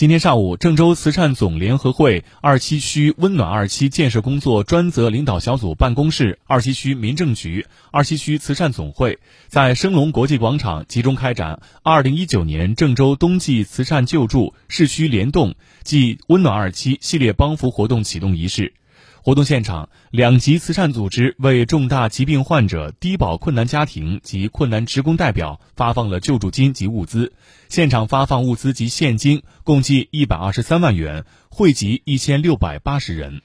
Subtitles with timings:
[0.00, 9.18] 今天上午，郑州慈善总联合会二七区温暖二期建设工作专责领导小组办公室、二七区民政局、二七区慈善总会
[9.48, 18.72] 在升龙国际广场集中开展二零一九年郑州冬季慈善救助市区联动暨温暖二期系列帮扶活动启动仪式。
[19.22, 27.34] 活动现场，两级慈善组织为重大疾病患者、低保困难家庭及困难职工代表发放了救助金及物资。
[27.68, 33.42] 现场发放物资及现金共计一百二十三万元，惠及一千六百八十人。